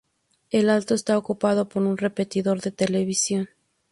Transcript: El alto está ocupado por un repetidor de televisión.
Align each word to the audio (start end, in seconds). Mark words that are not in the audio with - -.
El 0.49 0.71
alto 0.71 0.95
está 0.95 1.15
ocupado 1.15 1.69
por 1.69 1.83
un 1.83 1.95
repetidor 1.95 2.59
de 2.61 2.71
televisión. 2.71 3.49